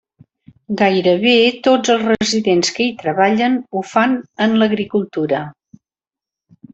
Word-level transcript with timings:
Gairebé 0.81 1.33
tots 1.67 1.91
els 1.95 2.07
residents 2.07 2.73
que 2.77 2.87
hi 2.87 2.95
treballen 3.03 3.59
ho 3.73 3.83
fan 3.91 4.15
en 4.47 4.57
l'agricultura. 4.63 5.43